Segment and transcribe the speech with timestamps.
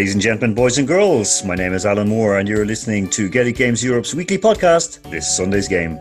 [0.00, 3.28] Ladies and gentlemen, boys and girls, my name is Alan Moore, and you're listening to
[3.28, 5.98] Gaelic Games Europe's weekly podcast, This Sunday's Game.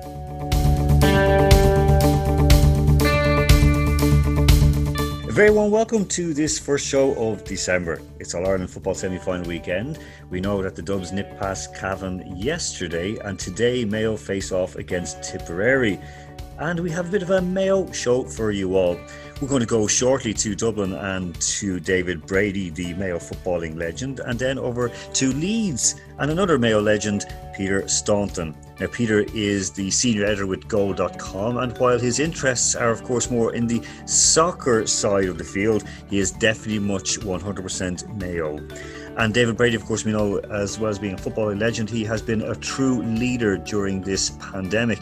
[5.28, 8.00] A very warm welcome to this first show of December.
[8.22, 10.00] It's All Ireland football semi final weekend.
[10.30, 15.24] We know that the Dubs nipped past Cavan yesterday, and today Mayo face off against
[15.24, 16.00] Tipperary.
[16.58, 18.98] And we have a bit of a Mayo show for you all.
[19.42, 24.20] We're going to go shortly to Dublin and to David Brady, the Mayo footballing legend,
[24.20, 27.24] and then over to Leeds and another Mayo legend,
[27.56, 28.54] Peter Staunton.
[28.82, 33.32] Now, Peter is the senior editor with Goal.com, and while his interests are, of course,
[33.32, 38.60] more in the soccer side of the field, he is definitely much 100% Mayo.
[39.16, 42.04] And David Brady, of course, we know as well as being a footballing legend, he
[42.04, 45.00] has been a true leader during this pandemic.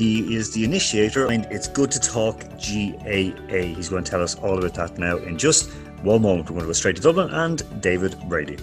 [0.00, 3.74] He is the initiator, and it's good to talk GAA.
[3.76, 5.70] He's going to tell us all about that now in just
[6.00, 6.48] one moment.
[6.48, 8.56] We're going to go straight to Dublin and David Brady.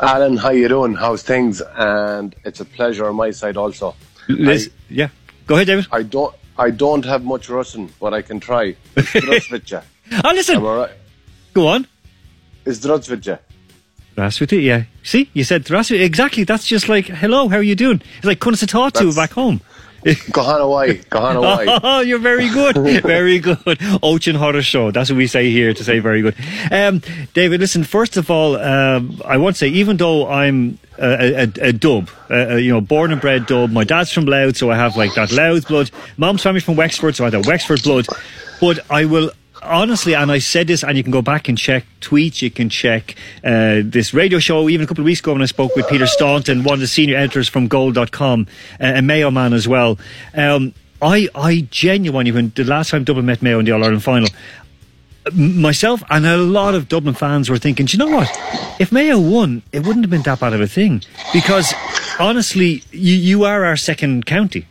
[0.00, 0.94] Alan, how you doing?
[0.94, 1.60] How's things?
[1.74, 3.96] And it's a pleasure on my side also.
[4.28, 5.08] Liz, I, yeah,
[5.48, 5.88] go ahead, David.
[5.90, 8.76] I don't, I don't have much Russian, but I can try.
[10.22, 10.62] oh, listen.
[10.62, 10.92] Right?
[11.52, 11.88] Go on.
[12.64, 13.40] Zdravstvuyte.
[14.16, 14.84] Rasputin, yeah.
[15.02, 16.04] See, you said Rasputin.
[16.04, 16.44] Exactly.
[16.44, 18.00] That's just like, hello, how are you doing?
[18.18, 19.60] It's like Kunasatatu back home.
[20.32, 20.96] Gone away.
[21.08, 21.66] Gone away.
[21.82, 22.76] oh, you're very good.
[23.02, 23.58] very good.
[24.02, 24.90] Ocean Horror Show.
[24.90, 26.34] That's what we say here to say very good.
[26.70, 27.00] Um,
[27.32, 31.68] David, listen, first of all, um, I want to say, even though I'm a, a,
[31.68, 34.76] a dub, a, you know, born and bred dub, my dad's from Louth, so I
[34.76, 35.90] have like that Louth blood.
[36.18, 38.06] Mom's family from Wexford, so I have that Wexford blood.
[38.60, 39.30] But I will
[39.64, 42.68] honestly, and I said this, and you can go back and check tweets, you can
[42.68, 44.68] check uh, this radio show.
[44.68, 46.86] Even a couple of weeks ago, when I spoke with Peter Staunton, one of the
[46.86, 48.46] senior editors from Goal.com,
[48.80, 49.98] uh, a Mayo man as well.
[50.34, 54.02] Um, I, I genuinely, when the last time Dublin met Mayo in the All Ireland
[54.02, 54.28] final,
[55.32, 58.30] myself and a lot of Dublin fans were thinking, you know what?
[58.78, 61.02] If Mayo won, it wouldn't have been that bad of a thing.
[61.32, 61.72] Because
[62.18, 64.66] honestly, you, you are our second county.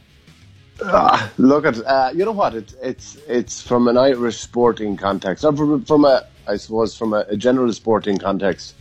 [0.83, 5.45] Uh, look at uh, you know what it, it's it's from an Irish sporting context,
[5.45, 8.75] or from, from a I suppose from a, a general sporting context.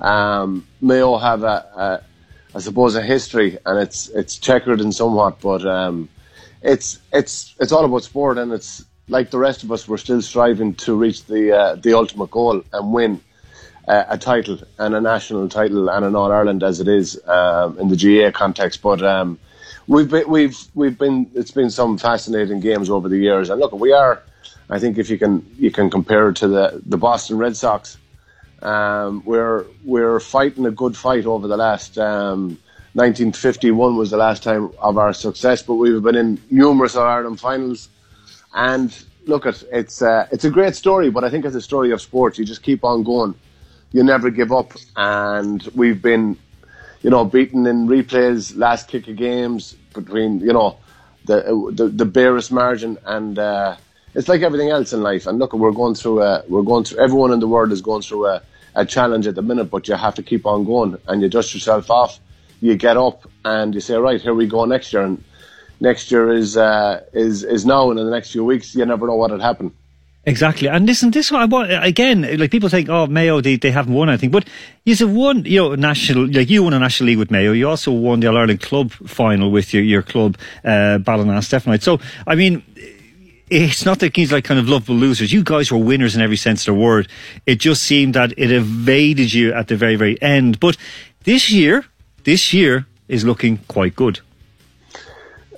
[0.00, 5.40] Um, Mayo have a, a I suppose a history, and it's it's checkered in somewhat,
[5.40, 6.08] but um,
[6.62, 10.22] it's it's it's all about sport, and it's like the rest of us, we're still
[10.22, 13.20] striving to reach the uh, the ultimate goal and win
[13.86, 17.78] uh, a title and a national title and an All Ireland as it is um,
[17.78, 19.02] in the GAA context, but.
[19.86, 23.72] We've been, we've we've been it's been some fascinating games over the years, and look,
[23.72, 24.22] we are.
[24.70, 27.98] I think if you can you can compare it to the the Boston Red Sox,
[28.62, 31.98] um, we're we're fighting a good fight over the last.
[31.98, 32.58] Um,
[32.94, 37.88] 1951 was the last time of our success, but we've been in numerous Ireland finals,
[38.54, 38.96] and
[39.26, 42.00] look at it's uh, it's a great story, but I think it's a story of
[42.00, 42.38] sports.
[42.38, 43.34] You just keep on going,
[43.92, 46.38] you never give up, and we've been
[47.04, 50.78] you know, beaten in replays, last kick of games between, you know,
[51.26, 51.36] the
[51.70, 53.76] the, the barest margin, and uh,
[54.14, 55.26] it's like everything else in life.
[55.26, 57.00] And look, we're going through a, we're going through.
[57.00, 58.42] Everyone in the world is going through a,
[58.74, 61.52] a challenge at the minute, but you have to keep on going, and you dust
[61.52, 62.18] yourself off.
[62.62, 65.22] You get up and you say, right, here we go next year, and
[65.80, 69.06] next year is uh, is is now, and in the next few weeks, you never
[69.06, 69.74] know what will happen.
[70.26, 70.68] Exactly.
[70.68, 73.92] And listen, this one, I want, again, like people think, oh, Mayo, they, they haven't
[73.92, 74.30] won anything.
[74.30, 74.48] But
[74.84, 77.52] you've won, you know, national, like you won a national league with Mayo.
[77.52, 82.00] You also won the All Ireland club final with your, your club, uh, Ballina So,
[82.26, 82.62] I mean,
[83.50, 85.30] it's not that he's like kind of lovable losers.
[85.30, 87.08] You guys were winners in every sense of the word.
[87.44, 90.58] It just seemed that it evaded you at the very, very end.
[90.58, 90.78] But
[91.24, 91.84] this year,
[92.24, 94.20] this year is looking quite good.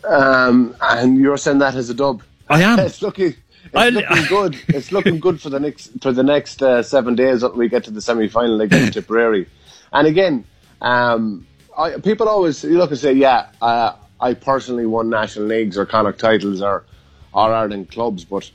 [0.08, 2.22] Um, and you're saying that as a dub.
[2.48, 2.78] I am.
[2.80, 3.34] it's looking
[3.72, 4.58] it's looking good.
[4.68, 7.84] It's looking good for the next for the next uh, seven days until we get
[7.84, 9.46] to the semi final against Tipperary.
[9.92, 10.44] And again,
[10.80, 11.46] um,
[11.76, 16.18] I, people always look and say, yeah, uh, I personally won national leagues or Connacht
[16.18, 16.84] titles or
[17.32, 18.50] or Ireland clubs, but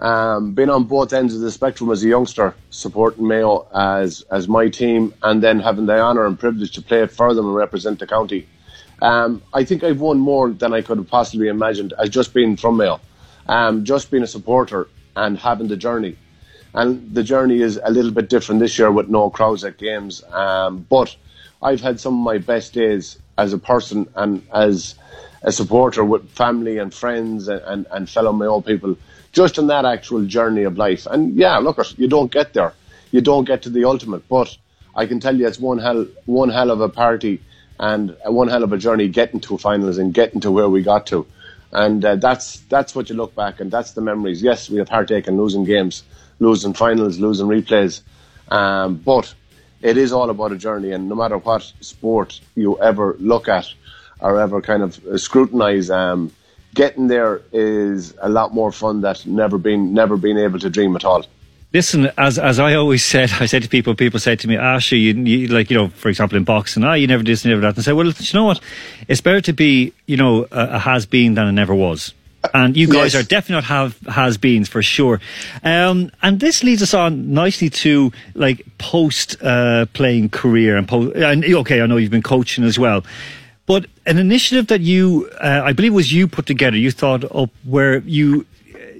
[0.00, 4.48] um, being on both ends of the spectrum as a youngster, supporting Mayo as as
[4.48, 7.98] my team, and then having the honour and privilege to play for them and represent
[7.98, 8.48] the county.
[9.00, 12.56] Um, I think I've won more than I could have possibly imagined as just being
[12.56, 13.00] from Mayo
[13.48, 16.16] um, just being a supporter and having the journey.
[16.74, 20.22] And the journey is a little bit different this year with no crowds at games.
[20.30, 21.16] Um, but
[21.62, 24.94] I've had some of my best days as a person and as
[25.42, 28.96] a supporter with family and friends and, and, and fellow Mayo people,
[29.32, 31.06] just in that actual journey of life.
[31.06, 32.74] And yeah, look, you don't get there.
[33.10, 34.28] You don't get to the ultimate.
[34.28, 34.56] But
[34.94, 37.40] I can tell you it's one hell, one hell of a party
[37.80, 40.82] and one hell of a journey getting to a finals and getting to where we
[40.82, 41.26] got to
[41.72, 44.42] and uh, that's that's what you look back and that's the memories.
[44.42, 46.02] Yes, we have heartache and losing games,
[46.40, 48.02] losing finals, losing replays,
[48.50, 49.34] Um, but
[49.82, 53.66] it is all about a journey, and no matter what sport you ever look at
[54.20, 56.32] or ever kind of scrutinize, um,
[56.74, 60.96] getting there is a lot more fun that never been never been able to dream
[60.96, 61.24] at all.
[61.72, 64.96] Listen, as as I always said, I said to people, people say to me, Asher,
[64.96, 67.60] you, you like, you know, for example, in boxing, ah, you never did this, never
[67.60, 67.76] that.
[67.76, 68.60] And I say, well, you know what?
[69.06, 72.14] It's better to be, you know, a, a has been than a never was.
[72.54, 73.22] And you guys yes.
[73.22, 75.20] are definitely not have has beens for sure.
[75.62, 81.10] Um, and this leads us on nicely to like post uh, playing career and, po-
[81.10, 83.04] and okay, I know you've been coaching as well.
[83.66, 86.78] But an initiative that you, uh, I believe, was you put together.
[86.78, 88.46] You thought up where you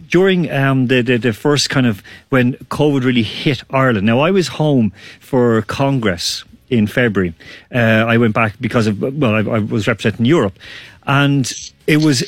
[0.09, 4.07] during um, the, the, the first kind of when COVID really hit Ireland.
[4.07, 7.35] Now I was home for Congress in February.
[7.75, 10.59] Uh, I went back because of well, I, I, was representing Europe,
[11.07, 11.51] and
[11.87, 12.23] it was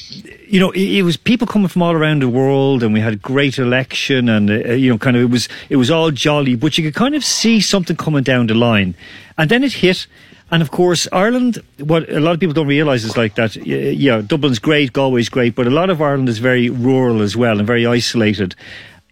[0.46, 3.12] you know it, it, was people coming from all around the world, and we had
[3.12, 6.56] a great election, and uh, you know kind of it was it was all jolly,
[6.56, 8.94] but you could kind of see something coming down the line,
[9.36, 10.06] and then it hit.
[10.50, 14.20] And of course, Ireland, what a lot of people don't realise is like that, yeah,
[14.20, 17.66] Dublin's great, Galway's great, but a lot of Ireland is very rural as well and
[17.66, 18.56] very isolated.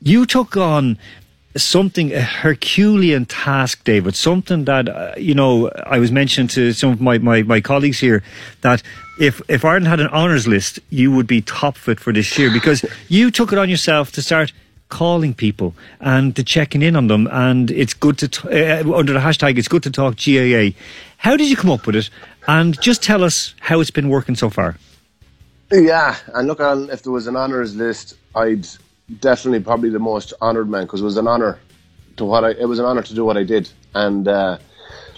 [0.01, 0.99] You took on
[1.57, 6.91] something, a Herculean task, David, something that, uh, you know, I was mentioning to some
[6.91, 8.23] of my, my, my colleagues here
[8.63, 8.83] that
[9.21, 12.51] if, if Ireland had an honours list, you would be top fit for this year
[12.51, 14.53] because you took it on yourself to start
[14.89, 17.29] calling people and to checking in on them.
[17.31, 20.79] And it's good to, t- uh, under the hashtag, it's good to talk GAA.
[21.19, 22.11] How did you come up with it?
[22.47, 24.77] And just tell us how it's been working so far.
[25.71, 28.67] Yeah, and look, if there was an honours list, I'd
[29.21, 31.59] definitely probably the most honoured man because it was an honour
[32.17, 32.51] to what I.
[32.53, 34.57] It was an honour to do what I did, and uh,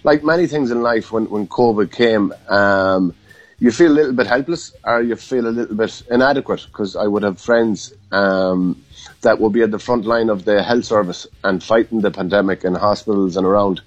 [0.02, 3.14] like many things in life, when when COVID came, um,
[3.60, 7.06] you feel a little bit helpless or you feel a little bit inadequate because I
[7.06, 8.82] would have friends um,
[9.22, 12.64] that will be at the front line of the health service and fighting the pandemic
[12.64, 13.80] in hospitals and around.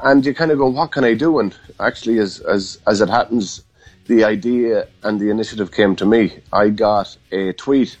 [0.00, 1.38] And you kind of go, what can I do?
[1.38, 3.64] And actually, as, as, as it happens,
[4.06, 6.40] the idea and the initiative came to me.
[6.52, 7.96] I got a tweet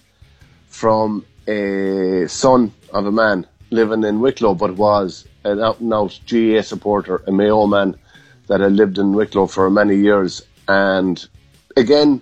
[0.68, 6.18] from a son of a man living in Wicklow, but was an out and out
[6.28, 7.96] GAA supporter, a Mayo man
[8.46, 11.26] that had lived in Wicklow for many years and
[11.76, 12.20] again,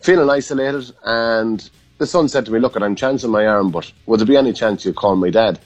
[0.00, 0.92] feeling isolated.
[1.04, 1.68] And
[1.98, 4.52] the son said to me, Look, I'm chancing my arm, but would there be any
[4.52, 5.58] chance you call my dad?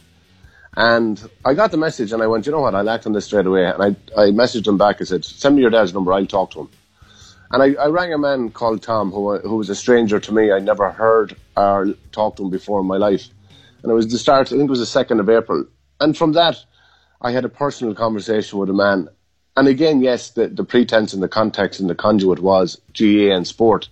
[0.75, 2.75] And I got the message and I went, You know what?
[2.75, 3.67] I'll act on this straight away.
[3.67, 3.89] And I,
[4.21, 5.01] I messaged him back.
[5.01, 6.13] I said, Send me your dad's number.
[6.13, 6.69] I'll talk to him.
[7.51, 10.51] And I, I rang a man called Tom, who, who was a stranger to me.
[10.51, 13.29] I'd never heard or talked to him before in my life.
[13.83, 15.67] And it was the start, I think it was the 2nd of April.
[16.01, 16.65] And from that,
[17.21, 19.09] I had a personal conversation with a man
[19.57, 23.47] and again, yes, the, the pretense and the context and the conduit was GAA and
[23.47, 23.89] sport.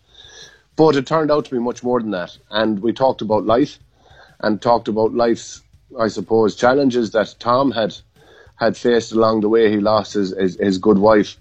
[0.81, 2.38] But it turned out to be much more than that.
[2.50, 3.79] And we talked about life
[4.38, 5.61] and talked about life's,
[5.99, 7.94] I suppose, challenges that Tom had
[8.56, 9.71] had faced along the way.
[9.71, 11.37] He lost his, his, his good wife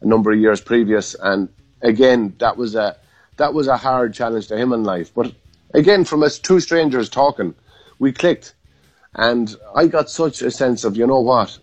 [0.00, 1.14] a number of years previous.
[1.14, 1.48] And
[1.82, 2.96] again, that was a
[3.36, 5.14] that was a hard challenge to him in life.
[5.14, 5.34] But
[5.72, 7.54] again, from us two strangers talking,
[8.00, 8.54] we clicked.
[9.14, 11.56] And I got such a sense of, you know what,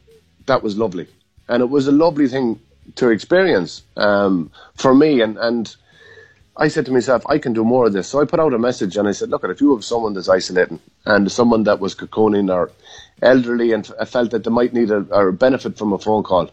[0.45, 1.07] that was lovely
[1.49, 2.61] and it was a lovely thing
[2.95, 5.19] to experience um, for me.
[5.19, 5.75] And, and
[6.59, 8.07] I said to myself, I can do more of this.
[8.07, 10.27] So I put out a message and I said, look, if you have someone that's
[10.27, 12.71] isolating and someone that was cocooning or
[13.21, 16.49] elderly and felt that they might need a, or benefit from a phone call,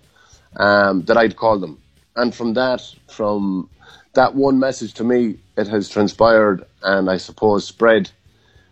[0.56, 1.80] um, that I'd call them.
[2.16, 3.70] And from that, from
[4.12, 8.11] that one message to me, it has transpired and I suppose spread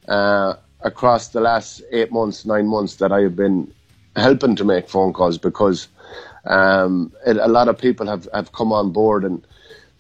[0.09, 3.73] uh, across the last eight months, nine months that I have been
[4.17, 5.89] helping to make phone calls because
[6.45, 9.47] um, it, a lot of people have, have come on board, and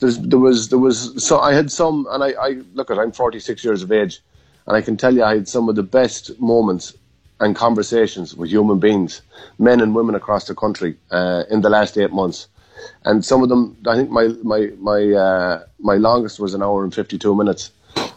[0.03, 3.13] there's, there was there was so I had some, and I, I look at I'm
[3.13, 4.21] 46 years of age,
[4.67, 6.95] and I can tell you I had some of the best moments
[7.39, 9.23] and conversations with human beings,
[9.59, 12.49] men and women across the country, uh, in the last eight months.
[13.05, 16.83] And some of them, I think my my my uh, my longest was an hour
[16.83, 17.71] and 52 minutes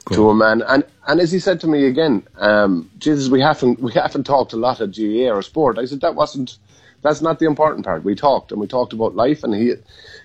[0.06, 0.18] cool.
[0.18, 0.63] to a man.
[0.63, 4.54] And and as he said to me again, um, Jesus, we haven't we haven't talked
[4.54, 5.77] a lot at GAA or sport.
[5.77, 6.58] I said that wasn't
[7.05, 8.03] that's not the important part.
[8.03, 9.74] We talked and we talked about life and he,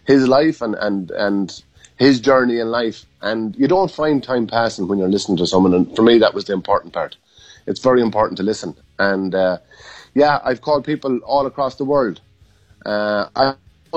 [0.07, 1.63] his life and, and, and
[1.97, 3.05] his journey in life.
[3.21, 5.75] And you don't find time passing when you're listening to someone.
[5.75, 7.17] And for me, that was the important part.
[7.67, 8.75] It's very important to listen.
[8.99, 9.59] And, uh,
[10.15, 12.21] yeah, I've called people all across the world.
[12.85, 13.55] Uh, I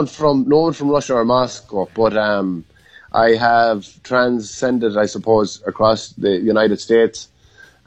[0.07, 2.65] from no one from Russia or Moscow, but um,
[3.13, 7.27] I have transcended, I suppose, across the United States,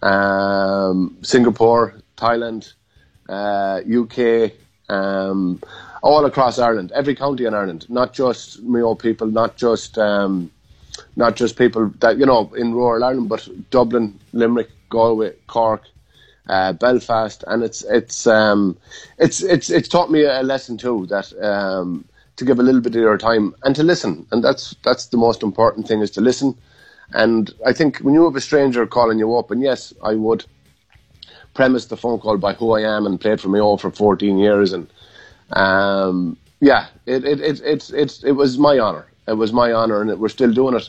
[0.02, 2.72] um, Singapore, Thailand,
[3.28, 4.52] uh, UK,
[4.88, 5.60] um,
[6.02, 10.50] all across Ireland, every county in Ireland, not just Mayo people, not just um,
[11.16, 15.82] not just people that you know in rural Ireland, but Dublin, Limerick, Galway, Cork,
[16.48, 18.76] uh, Belfast, and it's it's um,
[19.18, 22.04] it's it's it's taught me a lesson too that um,
[22.36, 25.16] to give a little bit of your time and to listen, and that's that's the
[25.16, 26.56] most important thing is to listen.
[27.12, 30.44] And I think when you have a stranger calling you up, and yes, I would
[31.56, 34.72] premise the phone call by who I am and played for Mayo for 14 years,
[34.72, 34.86] and
[35.52, 39.06] um, yeah, it it, it it it it was my honour.
[39.26, 40.88] It was my honour, and we're still doing it.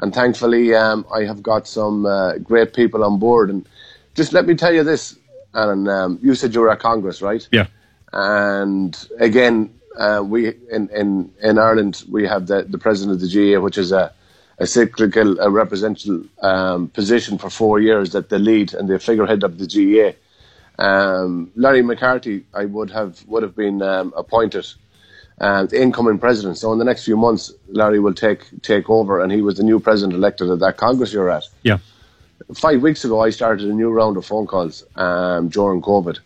[0.00, 3.50] And thankfully, um, I have got some uh, great people on board.
[3.50, 3.66] And
[4.14, 5.16] just let me tell you this,
[5.54, 5.88] Alan.
[5.88, 7.46] Um, you said you were at Congress, right?
[7.50, 7.66] Yeah.
[8.12, 13.30] And again, uh, we in, in in Ireland we have the the president of the
[13.54, 14.12] GAA, which is a
[14.58, 19.42] a cyclical, a representative um, position for four years that the lead and the figurehead
[19.42, 20.12] of the GAA.
[20.82, 24.66] Um, Larry McCarthy, I would have would have been um, appointed
[25.40, 26.58] uh, the incoming president.
[26.58, 29.62] So in the next few months, Larry will take take over, and he was the
[29.62, 31.44] new president elected at that Congress you're at.
[31.62, 31.78] Yeah.
[32.54, 36.18] Five weeks ago, I started a new round of phone calls um, during COVID,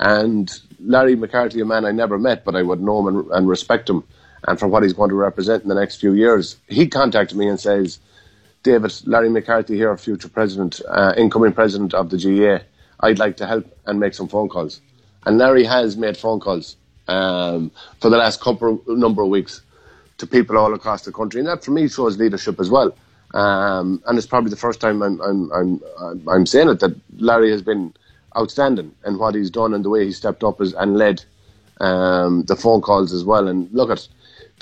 [0.00, 0.50] and
[0.80, 3.88] Larry McCarthy, a man I never met, but I would know him and, and respect
[3.88, 4.04] him,
[4.48, 7.48] and for what he's going to represent in the next few years, he contacted me
[7.48, 7.98] and says,
[8.62, 12.64] "David, Larry McCarthy here, future president, uh, incoming president of the GAA.
[13.00, 14.80] I'd like to help and make some phone calls."
[15.26, 16.76] And Larry has made phone calls
[17.08, 17.70] um,
[18.00, 19.62] for the last couple number of weeks
[20.18, 22.94] to people all across the country, and that for me shows leadership as well.
[23.34, 25.82] Um, and it's probably the first time I'm, I'm, I'm,
[26.28, 27.94] I'm saying it that Larry has been
[28.36, 31.24] outstanding in what he's done and the way he stepped up and led
[31.80, 33.48] um, the phone calls as well.
[33.48, 34.06] And look at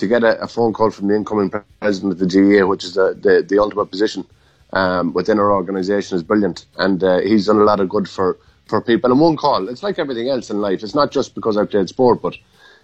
[0.00, 2.95] to get a, a, phone call from the incoming president of the GAA, which is
[2.95, 4.26] the, the, the ultimate position
[4.73, 6.64] um, within our organisation, is brilliant.
[6.78, 9.11] And uh, he's done a lot of good for for people.
[9.11, 10.83] And one call, it's like everything else in life.
[10.85, 12.37] It's not just because I played sport, but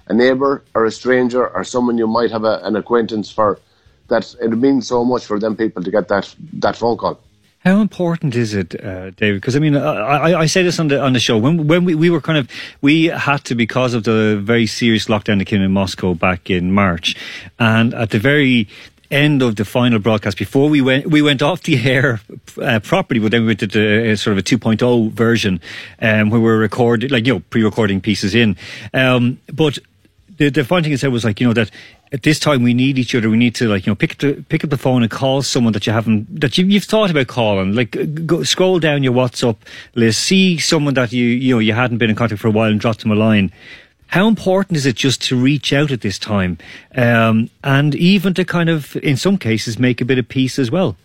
[0.09, 3.61] a neighbour or a stranger or someone you might have a, an acquaintance for,
[4.09, 7.21] that it means so much for them people to get that that phone call.
[7.67, 9.41] How important is it, uh, David?
[9.41, 11.97] Because I mean, I, I say this on the on the show when when we,
[11.97, 12.49] we were kind of
[12.81, 16.71] we had to because of the very serious lockdown that came in Moscow back in
[16.71, 17.17] March,
[17.59, 18.69] and at the very
[19.11, 22.21] end of the final broadcast before we went we went off the air
[22.63, 25.61] uh, properly but then we did the, uh, sort of a 2.0 version
[26.03, 28.57] um, where we were recording like you know pre-recording pieces in
[28.95, 29.79] um, but
[30.39, 31.71] the, the fun thing I said was like you know that
[32.13, 33.29] at this time we need each other.
[33.31, 35.43] We need to like you know pick up the, pick up the phone and call
[35.43, 37.75] someone that you haven't that you, you've thought about calling.
[37.75, 39.57] Like go, scroll down your WhatsApp
[39.95, 42.71] list see someone that you you know you hadn't been in contact for a while
[42.71, 43.53] and drop them a line.
[44.09, 46.59] How important is it just to reach out at this time?
[46.95, 50.71] Um, and even to kind of, in some cases, make a bit of peace as
[50.71, 50.97] well?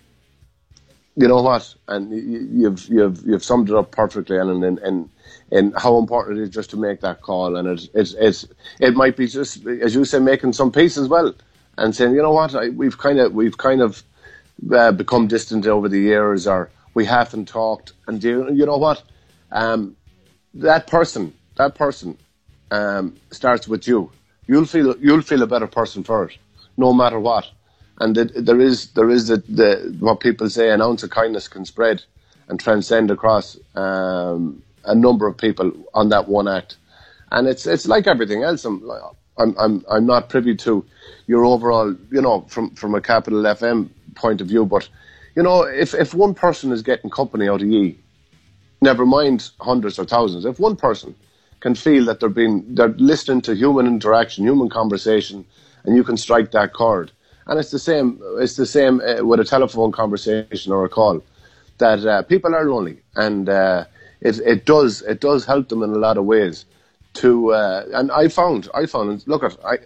[1.15, 5.09] You know what, and you've you've you've summed it up perfectly, Alan, and and,
[5.51, 8.47] and how important it is just to make that call, and it it's it's
[8.79, 11.33] it might be just as you say, making some peace as well,
[11.77, 14.03] and saying, you know what, I, we've kind of we've kind of
[14.73, 19.03] uh, become distant over the years, or we haven't talked, and you, you know what,
[19.51, 19.97] um,
[20.53, 22.17] that person, that person
[22.71, 24.11] um, starts with you.
[24.47, 26.37] You'll feel you'll feel a better person for it,
[26.77, 27.49] no matter what.
[28.01, 31.65] And there is there is the, the what people say an ounce of kindness can
[31.65, 32.03] spread
[32.47, 36.77] and transcend across um, a number of people on that one act.
[37.31, 38.65] And it's it's like everything else.
[38.65, 38.81] I'm
[39.37, 40.83] I'm I'm, I'm not privy to
[41.27, 44.89] your overall, you know, from from a capital FM point of view, but
[45.35, 47.99] you know, if if one person is getting company out of ye,
[48.81, 51.13] never mind hundreds or thousands, if one person
[51.59, 55.45] can feel that they're being they're listening to human interaction, human conversation,
[55.83, 57.11] and you can strike that chord.
[57.51, 58.17] And it's the same.
[58.37, 61.21] It's the same uh, with a telephone conversation or a call.
[61.79, 63.83] That uh, people are lonely, and uh,
[64.21, 66.63] it it does it does help them in a lot of ways.
[67.15, 69.79] To uh, and I found I found look at I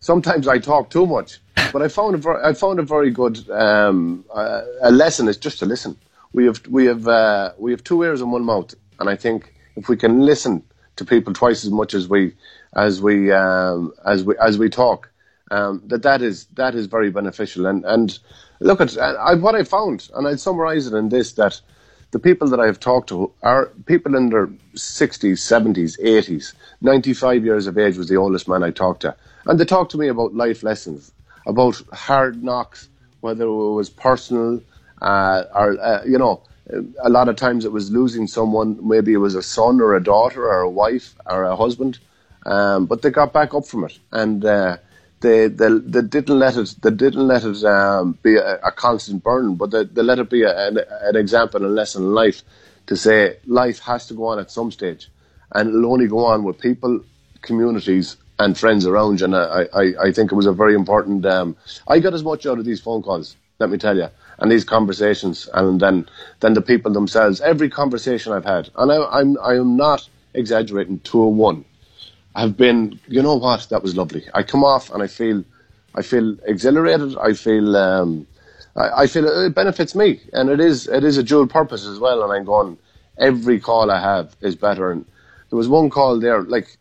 [0.00, 1.38] sometimes I talk too much,
[1.72, 5.36] but I found a very, I found a very good um, uh, a lesson is
[5.36, 5.96] just to listen.
[6.32, 9.54] We have we have uh, we have two ears and one mouth, and I think
[9.76, 10.64] if we can listen
[10.96, 12.34] to people twice as much as we
[12.74, 15.12] as we um, as we as we talk.
[15.50, 17.66] Um, that that is that is very beneficial.
[17.66, 18.18] And and
[18.60, 21.60] look at I, what I found, and I'd summarise it in this: that
[22.12, 26.54] the people that I have talked to are people in their sixties, seventies, eighties.
[26.80, 29.14] Ninety-five years of age was the oldest man I talked to,
[29.46, 31.12] and they talked to me about life lessons,
[31.46, 32.88] about hard knocks,
[33.20, 34.62] whether it was personal
[35.02, 36.42] uh, or uh, you know
[37.02, 38.78] a lot of times it was losing someone.
[38.86, 41.98] Maybe it was a son or a daughter or a wife or a husband,
[42.46, 44.76] um, but they got back up from it, and uh,
[45.24, 49.24] they, they they didn't let it they didn't let it um, be a, a, constant
[49.24, 52.12] burden, but they, they let it be a, an, an example and a lesson in
[52.14, 52.42] life
[52.86, 55.08] to say life has to go on at some stage,
[55.52, 57.00] and it'll only go on with people,
[57.40, 59.24] communities, and friends around you.
[59.24, 61.24] And I, I, I think it was a very important.
[61.24, 61.56] Um,
[61.88, 64.08] I got as much out of these phone calls Let me tell you.
[64.38, 66.06] And these conversations, and then
[66.40, 67.40] then the people themselves.
[67.40, 71.64] Every conversation I've had, and I, I'm I am not exaggerating to a one.
[72.34, 73.68] Have been, you know what?
[73.70, 74.24] That was lovely.
[74.34, 75.44] I come off and I feel,
[75.94, 77.16] I feel exhilarated.
[77.16, 78.26] I feel, um,
[78.76, 81.98] I, I feel it benefits me, and it is it is a dual purpose as
[81.98, 82.22] well.
[82.22, 82.76] And I'm going,
[83.18, 84.90] every call I have is better.
[84.90, 85.04] And
[85.50, 86.76] there was one call there, like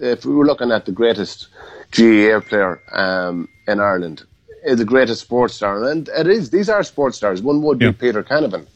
[0.00, 1.48] if we were looking at the greatest
[1.92, 4.22] GAA player um, in Ireland,
[4.64, 6.50] eh, the greatest sports star, and it is.
[6.50, 7.42] These are sports stars.
[7.42, 7.90] One would yeah.
[7.90, 8.66] be Peter Canavan.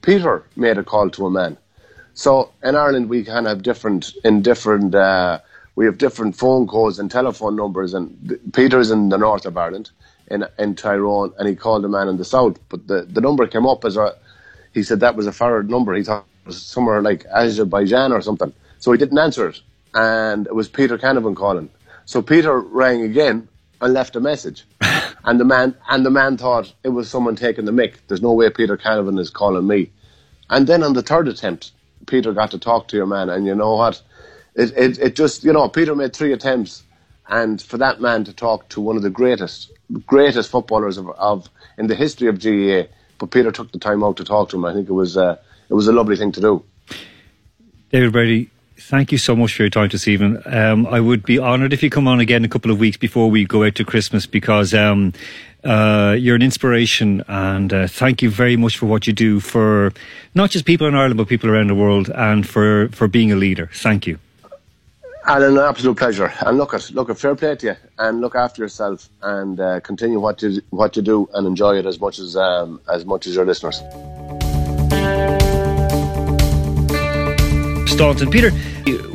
[0.00, 1.56] Peter made a call to a man.
[2.14, 4.94] So in Ireland, we kind of have different in different.
[4.94, 5.40] Uh,
[5.78, 7.94] we have different phone codes and telephone numbers.
[7.94, 9.92] And Peter's in the north of Ireland,
[10.26, 12.58] in in Tyrone, and he called a man in the south.
[12.68, 14.16] But the, the number came up as a.
[14.74, 15.94] He said that was a forward number.
[15.94, 18.52] He thought it was somewhere like Azerbaijan or something.
[18.80, 19.60] So he didn't answer it,
[19.94, 21.70] and it was Peter Canavan calling.
[22.06, 23.46] So Peter rang again
[23.80, 24.64] and left a message.
[25.24, 28.04] and the man and the man thought it was someone taking the mic.
[28.08, 29.92] There's no way Peter Canavan is calling me.
[30.50, 31.70] And then on the third attempt,
[32.08, 34.02] Peter got to talk to your man, and you know what?
[34.58, 36.82] It, it, it just you know Peter made three attempts,
[37.28, 39.70] and for that man to talk to one of the greatest
[40.04, 41.48] greatest footballers of, of
[41.78, 44.64] in the history of GAA, but Peter took the time out to talk to him.
[44.64, 45.36] I think it was uh,
[45.70, 46.64] it was a lovely thing to do.
[47.92, 50.42] David Brady, thank you so much for your time this evening.
[50.44, 53.30] Um, I would be honoured if you come on again a couple of weeks before
[53.30, 55.12] we go out to Christmas because um,
[55.62, 59.92] uh, you're an inspiration and uh, thank you very much for what you do for
[60.34, 63.36] not just people in Ireland but people around the world and for, for being a
[63.36, 63.70] leader.
[63.72, 64.18] Thank you.
[65.28, 66.32] Alan, an absolute pleasure.
[66.40, 69.78] And look at look at fair play to you, and look after yourself, and uh,
[69.80, 73.26] continue what you what you do, and enjoy it as much as um, as much
[73.26, 73.82] as your listeners.
[77.92, 78.30] Staunton.
[78.30, 78.52] Peter,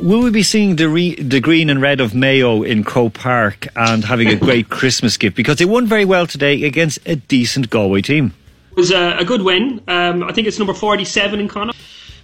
[0.04, 3.68] will we be seeing the, re- the green and red of Mayo in Croke Park
[3.78, 5.38] and having a great Christmas gift?
[5.38, 8.34] Because they won very well today against a decent Galway team.
[8.72, 9.82] It was a, a good win.
[9.88, 11.80] Um, I think it's number 47 in Connacht.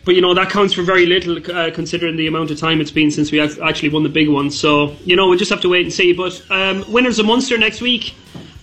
[0.09, 2.89] But, you know, that counts for very little uh, considering the amount of time it's
[2.89, 4.49] been since we actually won the big one.
[4.49, 6.13] So, you know, we'll just have to wait and see.
[6.13, 8.15] But um, winners of Munster next week.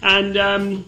[0.02, 0.84] And um,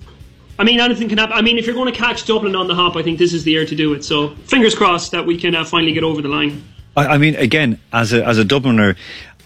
[0.59, 1.37] I mean, anything can happen.
[1.37, 3.44] I mean, if you're going to catch Dublin on the hop, I think this is
[3.44, 4.05] the year to do it.
[4.05, 6.64] So, fingers crossed that we can uh, finally get over the line.
[6.97, 8.97] I, I mean, again, as a as a Dubliner,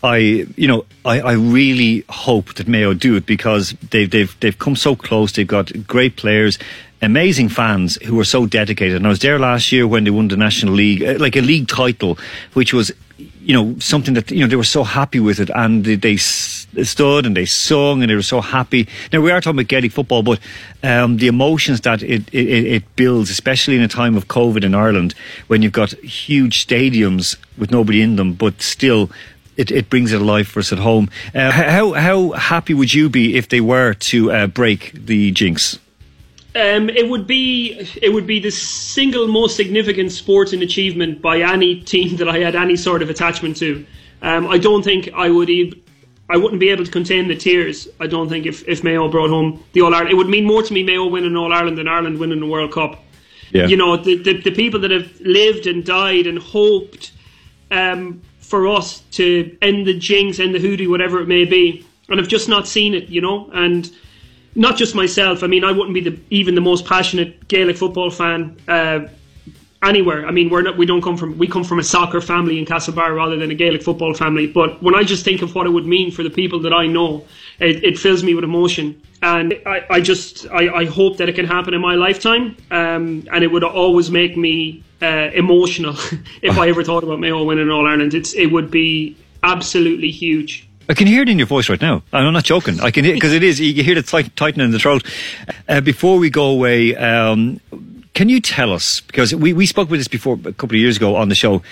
[0.02, 4.58] I you know I, I really hope that Mayo do it because they've they've they've
[4.58, 5.32] come so close.
[5.32, 6.58] They've got great players,
[7.02, 8.96] amazing fans who are so dedicated.
[8.96, 11.40] And I was there last year when they won the National League, uh, like a
[11.40, 12.18] league title,
[12.54, 12.92] which was
[13.44, 16.16] you know something that you know they were so happy with it, and they, they
[16.16, 18.88] stood and they sung and they were so happy.
[19.12, 20.38] Now we are talking about Gaelic football, but
[20.82, 24.74] um, the emotions that it, it, it builds, especially in a time of COVID in
[24.74, 25.14] Ireland,
[25.48, 29.10] when you've got huge stadiums with nobody in them, but still
[29.56, 31.10] it, it brings it alive for us at home.
[31.34, 35.78] Uh, how how happy would you be if they were to uh, break the jinx?
[36.54, 41.80] Um, it would be it would be the single most significant sporting achievement by any
[41.80, 43.86] team that I had any sort of attachment to.
[44.20, 45.80] Um, I don't think I would even.
[46.30, 47.88] I wouldn't be able to contain the tears.
[48.00, 50.62] I don't think if, if Mayo brought home the All Ireland, it would mean more
[50.62, 53.02] to me Mayo winning All Ireland than Ireland winning the World Cup.
[53.50, 53.66] Yeah.
[53.66, 57.12] You know, the, the, the people that have lived and died and hoped
[57.70, 62.18] um, for us to end the jinx, end the hoodoo, whatever it may be, and
[62.18, 63.10] have just not seen it.
[63.10, 63.90] You know, and
[64.54, 65.42] not just myself.
[65.42, 69.06] I mean, I wouldn't be the, even the most passionate Gaelic football fan uh,
[69.82, 70.26] anywhere.
[70.26, 72.64] I mean, we're not, we don't come from we come from a soccer family in
[72.64, 74.46] Castlebar rather than a Gaelic football family.
[74.46, 76.86] But when I just think of what it would mean for the people that I
[76.86, 77.24] know,
[77.58, 79.00] it, it fills me with emotion.
[79.22, 82.56] And I, I just I, I, hope that it can happen in my lifetime.
[82.70, 85.94] Um, and it would always make me uh, emotional
[86.42, 88.14] if I ever thought about Mayo winning All Ireland.
[88.14, 90.68] It's it would be absolutely huge.
[90.88, 92.02] I can hear it in your voice right now.
[92.12, 92.80] I'm not joking.
[92.80, 93.60] I can hear because it is.
[93.60, 95.04] You hear it tightening in the throat.
[95.68, 97.60] Uh, before we go away, um,
[98.14, 100.96] can you tell us because we we spoke with this before a couple of years
[100.96, 101.62] ago on the show.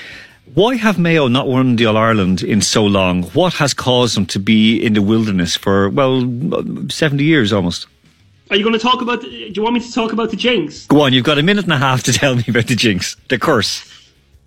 [0.55, 3.23] Why have Mayo not won the All Ireland in so long?
[3.35, 6.23] What has caused them to be in the wilderness for well
[6.89, 7.87] seventy years almost?
[8.51, 9.21] Are you going to talk about?
[9.21, 10.87] The, do you want me to talk about the jinx?
[10.87, 11.13] Go on.
[11.13, 13.85] You've got a minute and a half to tell me about the jinx, the curse.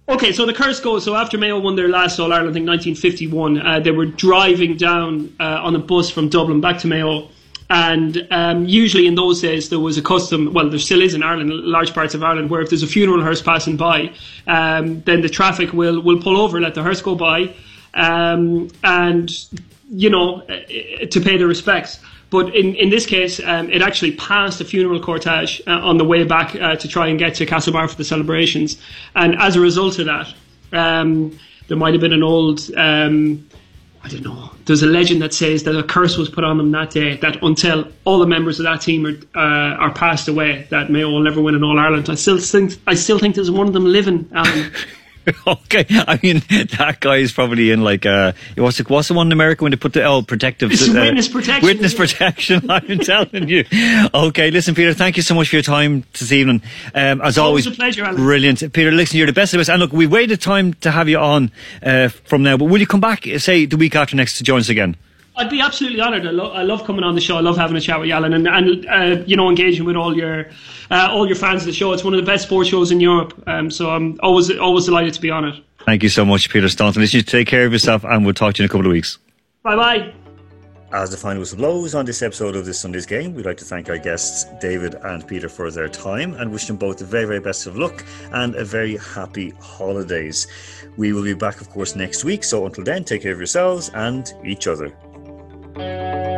[0.09, 1.05] Okay, so the curse goes.
[1.05, 4.75] So after Mayo won their last All Ireland, I think 1951, uh, they were driving
[4.75, 7.29] down uh, on a bus from Dublin back to Mayo.
[7.69, 11.23] And um, usually in those days, there was a custom, well, there still is in
[11.23, 14.11] Ireland, large parts of Ireland, where if there's a funeral hearse passing by,
[14.45, 17.55] um, then the traffic will, will pull over, let the hearse go by,
[17.93, 19.31] um, and,
[19.89, 21.99] you know, uh, to pay their respects.
[22.33, 26.03] But in, in this case, um, it actually passed a funeral cortege uh, on the
[26.03, 28.81] way back uh, to try and get to Castlebar for the celebrations.
[29.15, 30.33] And as a result of that,
[30.71, 33.47] um, there might have been an old um,
[34.03, 34.49] I don't know.
[34.65, 37.41] There's a legend that says that a curse was put on them that day that
[37.43, 41.21] until all the members of that team are uh, are passed away, that Mayo will
[41.21, 42.09] never win in All Ireland.
[42.09, 44.27] I still think I still think there's one of them living.
[45.47, 46.41] Okay, I mean
[46.77, 49.71] that guy is probably in like uh, what's the, what's the one in America when
[49.71, 51.65] they put the oh protective It's uh, witness protection.
[51.65, 52.61] witness protection.
[52.69, 53.65] I'm telling you.
[54.13, 56.61] Okay, listen, Peter, thank you so much for your time this evening.
[56.93, 58.15] Um, as always always, a pleasure, Alan.
[58.17, 58.91] brilliant, Peter.
[58.91, 61.51] Listen, you're the best of us, and look, we waited time to have you on
[61.81, 64.59] uh, from now, but will you come back say the week after next to join
[64.59, 64.95] us again?
[65.35, 66.27] I'd be absolutely honoured.
[66.27, 67.37] I, lo- I love coming on the show.
[67.37, 69.95] I love having a chat with you, Alan, and, and uh, you know engaging with
[69.95, 70.45] all your
[70.91, 71.91] uh, all your fans of the show.
[71.91, 73.41] It's one of the best sports shows in Europe.
[73.47, 75.55] Um, so I'm always always delighted to be on it.
[75.85, 77.01] Thank you so much, Peter Staunton.
[77.01, 78.91] Listen, you take care of yourself, and we'll talk to you in a couple of
[78.91, 79.17] weeks.
[79.63, 80.13] Bye bye.
[80.93, 83.65] As the final whistle blows on this episode of this Sunday's game, we'd like to
[83.65, 87.25] thank our guests David and Peter for their time and wish them both the very,
[87.25, 90.45] very best of luck and a very happy holidays.
[90.95, 92.43] We will be back, of course, next week.
[92.43, 94.95] So until then, take care of yourselves and each other.
[95.75, 96.32] Música